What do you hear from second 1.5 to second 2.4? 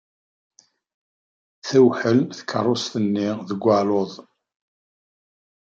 Tewḥel